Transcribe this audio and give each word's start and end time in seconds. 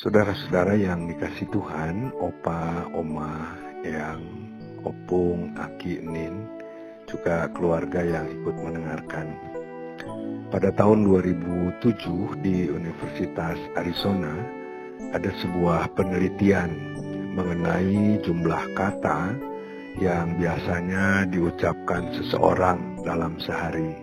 Saudara-saudara 0.00 0.80
yang 0.80 1.12
dikasih 1.12 1.52
Tuhan, 1.52 2.08
opa, 2.16 2.88
oma, 2.96 3.52
yang 3.84 4.24
opung, 4.80 5.52
aki, 5.60 6.00
nin, 6.00 6.48
juga 7.04 7.52
keluarga 7.52 8.00
yang 8.00 8.24
ikut 8.32 8.56
mendengarkan. 8.64 9.28
Pada 10.48 10.72
tahun 10.72 11.04
2007 11.04 12.32
di 12.40 12.72
Universitas 12.72 13.60
Arizona, 13.76 14.40
ada 15.12 15.28
sebuah 15.36 15.92
penelitian 15.92 16.72
mengenai 17.36 18.24
jumlah 18.24 18.72
kata 18.72 19.36
yang 20.00 20.32
biasanya 20.40 21.28
diucapkan 21.28 22.08
seseorang 22.16 23.04
dalam 23.04 23.36
sehari. 23.36 24.00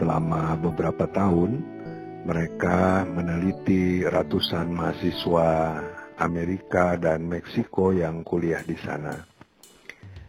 Selama 0.00 0.56
beberapa 0.56 1.04
tahun, 1.04 1.81
mereka 2.22 3.02
meneliti 3.02 4.06
ratusan 4.06 4.70
mahasiswa 4.70 5.82
Amerika 6.22 6.94
dan 6.94 7.26
Meksiko 7.26 7.90
yang 7.90 8.22
kuliah 8.22 8.62
di 8.62 8.78
sana. 8.78 9.18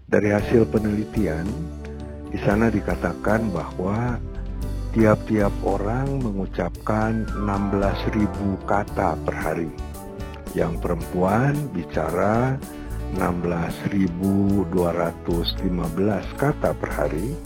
Dari 0.10 0.30
hasil 0.34 0.66
penelitian, 0.74 1.46
di 2.34 2.42
sana 2.42 2.74
dikatakan 2.74 3.54
bahwa 3.54 4.18
tiap-tiap 4.94 5.54
orang 5.62 6.22
mengucapkan 6.22 7.30
16.000 7.38 8.26
kata 8.66 9.14
per 9.22 9.36
hari. 9.38 9.70
Yang 10.54 10.86
perempuan 10.86 11.54
bicara 11.73 12.58
16.215 13.18 14.73
kata 16.42 16.70
per 16.73 16.90
hari, 16.94 17.38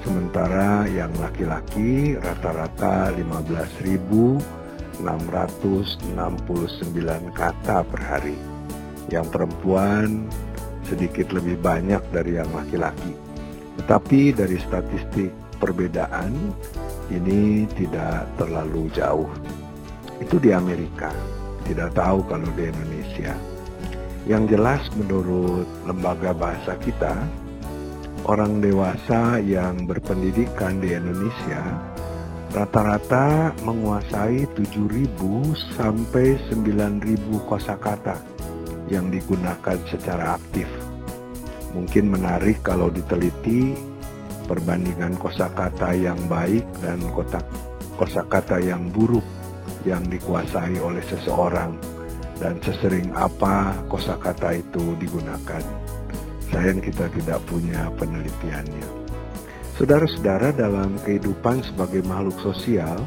Sementara 0.00 0.88
yang 0.88 1.12
laki-laki 1.20 2.16
rata-rata 2.16 3.12
15.669 3.20 5.04
kata 7.36 7.84
per 7.84 8.00
hari. 8.00 8.38
Yang 9.12 9.26
perempuan 9.28 10.24
sedikit 10.88 11.36
lebih 11.36 11.60
banyak 11.60 12.00
dari 12.10 12.40
yang 12.40 12.48
laki-laki. 12.56 13.12
Tetapi 13.76 14.32
dari 14.32 14.56
statistik 14.56 15.30
perbedaan 15.60 16.32
ini 17.12 17.68
tidak 17.76 18.24
terlalu 18.40 18.88
jauh. 18.96 19.28
Itu 20.16 20.40
di 20.40 20.56
Amerika, 20.56 21.12
tidak 21.68 21.92
tahu 21.92 22.24
kalau 22.24 22.48
di 22.56 22.72
Indonesia. 22.72 23.36
Yang 24.24 24.56
jelas 24.56 24.82
menurut 24.96 25.68
lembaga 25.84 26.32
bahasa 26.36 26.76
kita, 26.80 27.12
orang 28.26 28.60
dewasa 28.60 29.40
yang 29.40 29.88
berpendidikan 29.88 30.82
di 30.82 30.92
Indonesia 30.92 31.62
rata-rata 32.50 33.54
menguasai 33.62 34.42
7.000 34.58 35.14
sampai 35.78 36.34
9.000 36.50 37.16
kosakata 37.46 38.18
yang 38.90 39.06
digunakan 39.08 39.78
secara 39.86 40.34
aktif. 40.34 40.66
Mungkin 41.70 42.10
menarik 42.10 42.58
kalau 42.66 42.90
diteliti 42.90 43.78
perbandingan 44.50 45.14
kosakata 45.14 45.94
yang 45.94 46.18
baik 46.26 46.66
dan 46.82 46.98
kotak 47.14 47.46
kosakata 47.94 48.58
yang 48.58 48.90
buruk 48.90 49.22
yang 49.86 50.02
dikuasai 50.10 50.74
oleh 50.82 51.04
seseorang 51.06 51.78
dan 52.42 52.58
sesering 52.58 53.14
apa 53.14 53.78
kosakata 53.86 54.58
itu 54.58 54.98
digunakan. 54.98 55.89
Sayang 56.50 56.82
kita 56.82 57.06
tidak 57.14 57.38
punya 57.46 57.86
penelitiannya. 57.94 58.86
Saudara-saudara 59.78 60.52
dalam 60.52 60.98
kehidupan 61.06 61.64
sebagai 61.64 62.04
makhluk 62.04 62.36
sosial, 62.42 63.00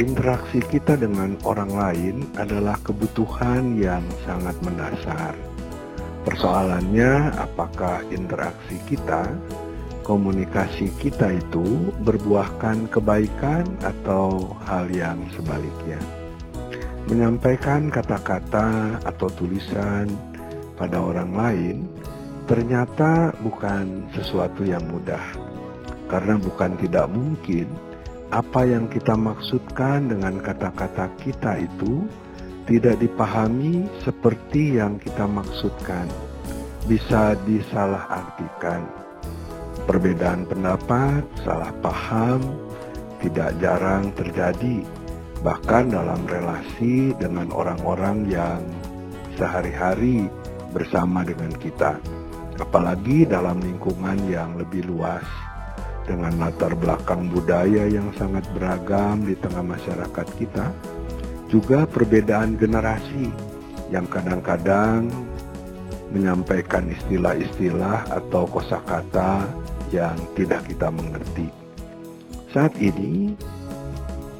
interaksi 0.00 0.58
kita 0.58 0.98
dengan 0.98 1.38
orang 1.46 1.70
lain 1.70 2.16
adalah 2.34 2.74
kebutuhan 2.82 3.78
yang 3.78 4.02
sangat 4.26 4.56
mendasar. 4.64 5.36
Persoalannya 6.24 7.36
apakah 7.36 8.00
interaksi 8.10 8.80
kita, 8.88 9.28
komunikasi 10.02 10.88
kita 10.98 11.36
itu 11.36 11.92
berbuahkan 12.00 12.88
kebaikan 12.88 13.68
atau 13.84 14.56
hal 14.64 14.88
yang 14.88 15.20
sebaliknya. 15.36 16.00
Menyampaikan 17.06 17.92
kata-kata 17.92 18.98
atau 19.04 19.28
tulisan 19.36 20.08
pada 20.80 20.96
orang 20.98 21.30
lain 21.36 21.76
ternyata 22.44 23.32
bukan 23.40 24.08
sesuatu 24.12 24.64
yang 24.64 24.84
mudah. 24.88 25.22
Karena 26.08 26.36
bukan 26.36 26.76
tidak 26.76 27.08
mungkin 27.08 27.68
apa 28.28 28.68
yang 28.68 28.88
kita 28.92 29.16
maksudkan 29.16 30.12
dengan 30.12 30.36
kata-kata 30.40 31.08
kita 31.24 31.64
itu 31.64 32.04
tidak 32.68 33.00
dipahami 33.00 33.88
seperti 34.04 34.80
yang 34.80 35.00
kita 35.00 35.24
maksudkan. 35.24 36.08
Bisa 36.84 37.32
disalahartikan. 37.48 38.84
Perbedaan 39.84 40.48
pendapat, 40.48 41.24
salah 41.44 41.72
paham, 41.80 42.40
tidak 43.20 43.56
jarang 43.60 44.12
terjadi 44.16 44.84
bahkan 45.44 45.92
dalam 45.92 46.24
relasi 46.24 47.12
dengan 47.20 47.52
orang-orang 47.52 48.24
yang 48.28 48.64
sehari-hari 49.36 50.24
bersama 50.72 51.20
dengan 51.20 51.52
kita 51.60 52.00
apalagi 52.58 53.26
dalam 53.26 53.58
lingkungan 53.58 54.18
yang 54.30 54.54
lebih 54.54 54.86
luas 54.86 55.24
dengan 56.04 56.36
latar 56.36 56.76
belakang 56.76 57.32
budaya 57.32 57.88
yang 57.88 58.12
sangat 58.20 58.44
beragam 58.52 59.24
di 59.24 59.34
tengah 59.40 59.64
masyarakat 59.64 60.26
kita, 60.36 60.68
juga 61.48 61.88
perbedaan 61.88 62.60
generasi 62.60 63.32
yang 63.88 64.04
kadang-kadang 64.08 65.08
menyampaikan 66.12 66.86
istilah-istilah 66.92 68.06
atau 68.12 68.46
kosakata 68.46 69.48
yang 69.90 70.14
tidak 70.38 70.62
kita 70.68 70.92
mengerti. 70.92 71.48
Saat 72.54 72.78
ini, 72.78 73.34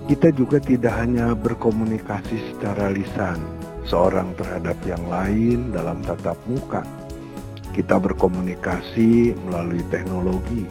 kita 0.07 0.31
juga 0.37 0.61
tidak 0.61 0.95
hanya 1.01 1.33
berkomunikasi 1.33 2.55
secara 2.55 2.93
lisan 2.93 3.41
seorang 3.89 4.37
terhadap 4.39 4.77
yang 4.87 5.03
lain 5.09 5.73
dalam 5.73 5.99
tatap 6.05 6.39
muka, 6.47 6.85
kita 7.75 7.99
berkomunikasi 7.99 9.35
melalui 9.51 9.83
teknologi, 9.91 10.63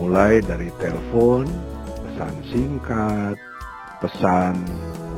mulai 0.00 0.40
dari 0.40 0.72
telepon, 0.80 1.44
pesan 1.84 2.34
singkat, 2.48 3.36
pesan 4.00 4.56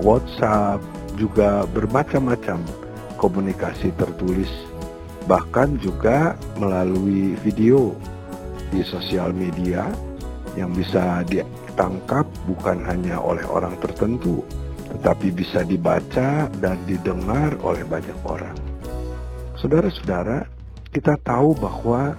WhatsApp, 0.02 0.82
juga 1.16 1.64
bermacam-macam 1.72 2.60
komunikasi 3.16 3.94
tertulis, 3.96 4.50
bahkan 5.24 5.80
juga 5.80 6.36
melalui 6.60 7.38
video 7.40 7.96
di 8.68 8.84
sosial 8.84 9.32
media 9.32 9.88
yang 10.58 10.74
bisa 10.74 11.24
ditangkap 11.24 12.28
bukan 12.44 12.84
hanya 12.84 13.16
oleh 13.16 13.46
orang 13.48 13.78
tertentu, 13.80 14.44
tetapi 14.92 15.32
bisa 15.32 15.64
dibaca 15.64 16.50
dan 16.60 16.76
didengar 16.84 17.56
oleh 17.64 17.84
banyak 17.88 18.18
orang. 18.28 18.56
Saudara-saudara, 19.56 20.55
kita 20.96 21.20
tahu 21.20 21.52
bahwa 21.52 22.16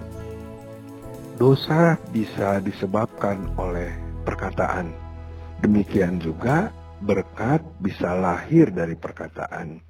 dosa 1.34 1.98
bisa 2.14 2.62
disebabkan 2.62 3.50
oleh 3.58 3.90
perkataan. 4.22 4.94
Demikian 5.58 6.22
juga 6.22 6.70
berkat 7.02 7.58
bisa 7.82 8.14
lahir 8.14 8.70
dari 8.70 8.94
perkataan. 8.94 9.82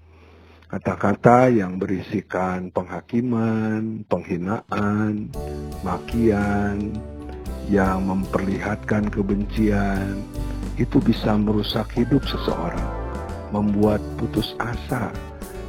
Kata-kata 0.73 1.53
yang 1.53 1.77
berisikan 1.77 2.73
penghakiman, 2.73 4.09
penghinaan, 4.09 5.29
makian, 5.85 6.97
yang 7.69 8.09
memperlihatkan 8.09 9.13
kebencian, 9.13 10.17
itu 10.81 10.97
bisa 11.05 11.37
merusak 11.37 11.93
hidup 11.93 12.25
seseorang, 12.25 12.89
membuat 13.53 14.01
putus 14.17 14.57
asa, 14.57 15.13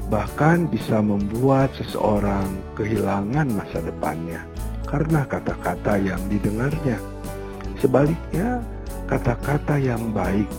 bahkan 0.10 0.66
bisa 0.66 1.00
membuat 1.00 1.70
seseorang 1.78 2.50
kehilangan 2.74 3.46
masa 3.54 3.80
depannya 3.86 4.42
karena 4.90 5.22
kata-kata 5.30 6.02
yang 6.02 6.20
didengarnya. 6.34 6.98
Sebaliknya, 7.78 8.60
kata-kata 9.06 9.78
yang 9.78 10.10
baik 10.12 10.50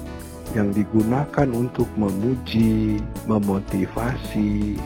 yang 0.55 0.75
digunakan 0.75 1.49
untuk 1.51 1.87
memuji, 1.95 2.99
memotivasi, 3.31 4.79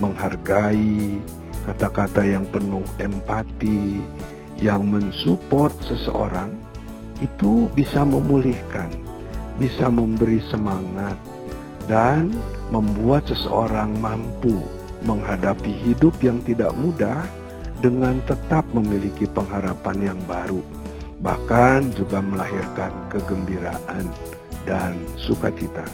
menghargai, 0.00 1.20
kata-kata 1.68 2.24
yang 2.24 2.44
penuh 2.48 2.84
empati, 2.96 4.00
yang 4.56 4.88
mensupport 4.88 5.72
seseorang, 5.84 6.52
itu 7.20 7.68
bisa 7.76 8.02
memulihkan, 8.08 8.88
bisa 9.60 9.92
memberi 9.92 10.40
semangat, 10.48 11.16
dan 11.92 12.32
membuat 12.72 13.28
seseorang 13.28 13.92
mampu 14.00 14.64
menghadapi 15.04 15.76
hidup 15.84 16.16
yang 16.24 16.40
tidak 16.48 16.72
mudah 16.80 17.20
dengan 17.84 18.16
tetap 18.24 18.64
memiliki 18.72 19.28
pengharapan 19.28 20.14
yang 20.14 20.20
baru, 20.24 20.64
bahkan 21.20 21.92
juga 21.92 22.24
melahirkan 22.24 22.96
kegembiraan 23.12 24.08
dan 24.64 24.96
sukacita. 25.20 25.84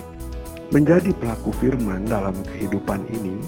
menjadi 0.69 1.17
pelaku 1.17 1.49
firman 1.65 2.05
dalam 2.05 2.37
kehidupan 2.45 3.01
ini 3.09 3.41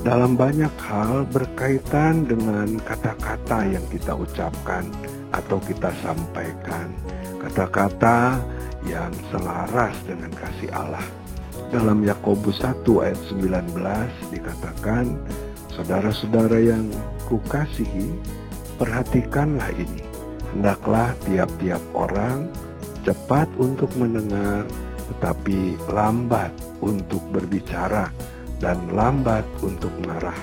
dalam 0.00 0.34
banyak 0.34 0.72
hal 0.80 1.28
berkaitan 1.28 2.24
dengan 2.24 2.80
kata-kata 2.82 3.68
yang 3.68 3.84
kita 3.92 4.16
ucapkan 4.16 4.88
atau 5.36 5.60
kita 5.62 5.92
sampaikan. 6.02 6.90
Kata-kata 7.38 8.40
yang 8.88 9.12
selaras 9.30 9.94
dengan 10.08 10.32
kasih 10.32 10.72
Allah. 10.74 11.21
Dalam 11.72 12.04
Yakobus 12.04 12.60
1 12.60 12.84
ayat 13.00 13.16
19 13.32 13.80
dikatakan, 14.28 15.16
Saudara-saudara 15.72 16.60
yang 16.60 16.84
kukasihi, 17.32 18.12
perhatikanlah 18.76 19.72
ini. 19.80 20.04
Hendaklah 20.52 21.16
tiap-tiap 21.24 21.80
orang 21.96 22.52
cepat 23.08 23.48
untuk 23.56 23.88
mendengar, 23.96 24.68
tetapi 25.16 25.80
lambat 25.88 26.52
untuk 26.84 27.24
berbicara 27.32 28.12
dan 28.60 28.76
lambat 28.92 29.48
untuk 29.64 29.96
marah. 30.04 30.36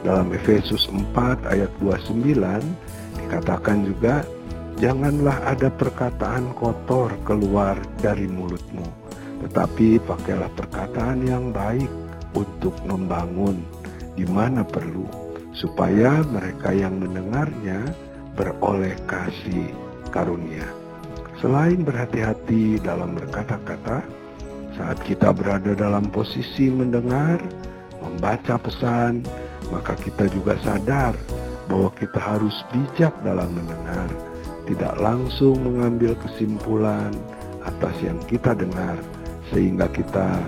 Dalam 0.00 0.32
Efesus 0.32 0.88
4 0.88 1.52
ayat 1.52 1.68
29 1.84 2.16
dikatakan 3.20 3.84
juga, 3.84 4.24
Janganlah 4.80 5.52
ada 5.52 5.68
perkataan 5.68 6.56
kotor 6.56 7.12
keluar 7.28 7.76
dari 8.00 8.24
mulutmu, 8.24 9.01
tetapi 9.42 9.98
pakailah 10.06 10.50
perkataan 10.54 11.26
yang 11.26 11.50
baik 11.50 11.90
untuk 12.32 12.72
membangun 12.86 13.58
di 14.14 14.24
mana 14.28 14.62
perlu, 14.62 15.08
supaya 15.56 16.22
mereka 16.30 16.72
yang 16.72 17.00
mendengarnya 17.00 17.80
beroleh 18.36 18.96
kasih 19.08 19.68
karunia. 20.12 20.64
Selain 21.40 21.82
berhati-hati 21.82 22.80
dalam 22.80 23.18
berkata-kata, 23.18 24.04
saat 24.78 24.98
kita 25.04 25.34
berada 25.34 25.74
dalam 25.76 26.06
posisi 26.08 26.70
mendengar, 26.70 27.42
membaca 28.00 28.56
pesan, 28.56 29.26
maka 29.68 29.98
kita 29.98 30.30
juga 30.30 30.56
sadar 30.62 31.12
bahwa 31.66 31.90
kita 31.98 32.20
harus 32.20 32.54
bijak 32.70 33.12
dalam 33.26 33.48
mendengar, 33.52 34.08
tidak 34.70 34.94
langsung 35.00 35.58
mengambil 35.60 36.14
kesimpulan 36.22 37.10
atas 37.66 37.94
yang 38.04 38.18
kita 38.30 38.54
dengar, 38.54 38.96
sehingga 39.52 39.86
kita 39.92 40.40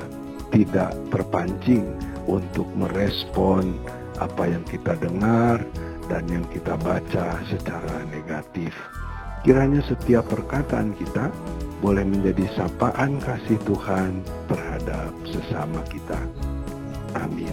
tidak 0.50 0.96
terpancing 1.12 1.84
untuk 2.24 2.66
merespon 2.74 3.76
apa 4.18 4.48
yang 4.48 4.64
kita 4.64 4.96
dengar 4.96 5.60
dan 6.08 6.24
yang 6.28 6.44
kita 6.48 6.74
baca 6.80 7.38
secara 7.48 8.04
negatif. 8.08 8.72
Kiranya 9.44 9.84
setiap 9.84 10.24
perkataan 10.32 10.96
kita 10.96 11.28
boleh 11.84 12.00
menjadi 12.00 12.48
sapaan 12.56 13.20
kasih 13.20 13.60
Tuhan 13.68 14.24
terhadap 14.48 15.12
sesama 15.28 15.84
kita. 15.92 16.16
Amin. 17.20 17.52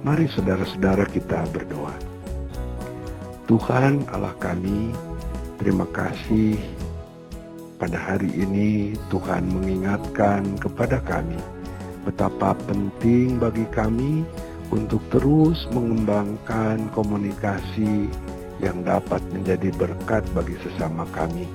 Mari 0.00 0.24
saudara-saudara 0.32 1.04
kita 1.10 1.44
berdoa. 1.52 1.92
Tuhan 3.44 4.08
Allah 4.08 4.32
kami, 4.40 4.92
terima 5.60 5.84
kasih 5.92 6.56
pada 7.78 7.94
hari 7.94 8.28
ini 8.34 8.98
Tuhan 9.06 9.46
mengingatkan 9.54 10.58
kepada 10.58 10.98
kami 11.06 11.38
betapa 12.02 12.58
penting 12.66 13.38
bagi 13.38 13.62
kami 13.70 14.26
untuk 14.74 14.98
terus 15.14 15.64
mengembangkan 15.70 16.90
komunikasi 16.90 18.10
yang 18.58 18.82
dapat 18.82 19.22
menjadi 19.30 19.70
berkat 19.78 20.26
bagi 20.34 20.58
sesama 20.66 21.06
kami. 21.14 21.46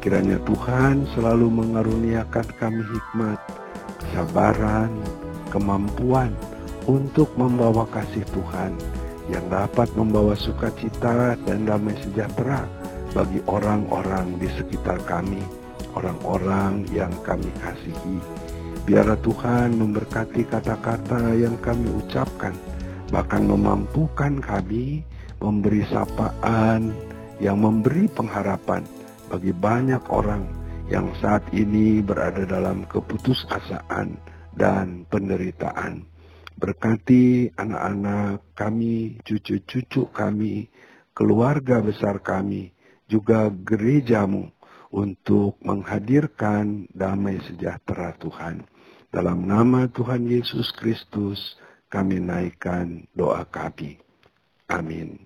Kiranya 0.00 0.40
Tuhan 0.48 1.04
selalu 1.12 1.50
mengaruniakan 1.52 2.46
kami 2.56 2.82
hikmat, 2.88 3.38
kesabaran, 4.00 4.88
kemampuan 5.52 6.32
untuk 6.88 7.28
membawa 7.36 7.84
kasih 7.92 8.24
Tuhan 8.32 8.72
yang 9.28 9.44
dapat 9.52 9.92
membawa 9.92 10.32
sukacita 10.32 11.36
dan 11.44 11.68
damai 11.68 11.98
sejahtera 12.00 12.64
bagi 13.16 13.40
orang-orang 13.48 14.36
di 14.36 14.48
sekitar 14.52 15.00
kami, 15.08 15.40
orang-orang 15.96 16.84
yang 16.92 17.12
kami 17.24 17.48
kasihi. 17.60 18.18
Biarlah 18.88 19.20
Tuhan 19.20 19.76
memberkati 19.76 20.48
kata-kata 20.48 21.36
yang 21.36 21.60
kami 21.60 21.92
ucapkan, 21.92 22.56
bahkan 23.12 23.44
memampukan 23.44 24.40
kami 24.40 25.04
memberi 25.38 25.84
sapaan 25.92 26.92
yang 27.38 27.60
memberi 27.60 28.08
pengharapan 28.10 28.82
bagi 29.28 29.52
banyak 29.52 30.02
orang 30.08 30.42
yang 30.88 31.12
saat 31.20 31.44
ini 31.52 32.00
berada 32.00 32.48
dalam 32.48 32.88
keputusasaan 32.88 34.16
dan 34.56 35.04
penderitaan. 35.06 36.02
Berkati 36.58 37.54
anak-anak 37.54 38.56
kami, 38.58 39.20
cucu-cucu 39.22 40.10
kami, 40.10 40.66
keluarga 41.14 41.78
besar 41.78 42.18
kami, 42.18 42.74
juga 43.08 43.48
gerejamu 43.50 44.52
untuk 44.92 45.56
menghadirkan 45.64 46.86
damai 46.92 47.40
sejahtera 47.44 48.14
Tuhan. 48.20 48.64
Dalam 49.08 49.48
nama 49.48 49.88
Tuhan 49.88 50.28
Yesus 50.28 50.68
Kristus 50.76 51.56
kami 51.88 52.20
naikkan 52.20 53.08
doa 53.16 53.48
kami. 53.48 53.96
Amin. 54.68 55.24